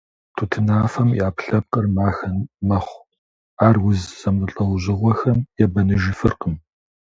Тутынафэм 0.35 1.09
и 1.13 1.19
Ӏэпкълъэпкъыр 1.23 1.85
махэ 1.95 2.29
мэхъу, 2.67 3.01
ар 3.65 3.75
уз 3.87 3.99
зэмылӀэужьыгъуэхэм 4.19 5.39
ебэныжыфыркъым. 5.63 6.55